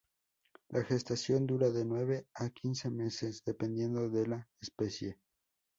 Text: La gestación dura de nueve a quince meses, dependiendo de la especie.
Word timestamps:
La 0.69 0.83
gestación 0.83 1.45
dura 1.45 1.69
de 1.69 1.85
nueve 1.85 2.25
a 2.33 2.49
quince 2.49 2.89
meses, 2.89 3.43
dependiendo 3.45 4.09
de 4.09 4.25
la 4.25 4.49
especie. 4.59 5.19